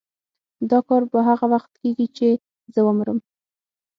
دا 0.69 0.79
کار 0.87 1.03
به 1.11 1.19
هغه 1.29 1.45
وخت 1.53 1.71
کېږي 1.81 2.07
چې 2.17 2.27
زه 2.73 2.81
ومرم. 2.87 3.17